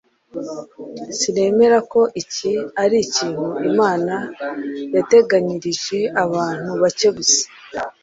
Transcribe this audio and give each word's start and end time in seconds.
Sinemera 1.17 1.77
ko 1.91 2.01
iki 2.21 2.51
ari 2.83 2.97
ikintu 3.05 3.45
Imana 3.69 4.15
yateganyirije 4.95 5.99
abantu 6.23 6.69
bake 6.81 7.07
gusa. 7.17 7.43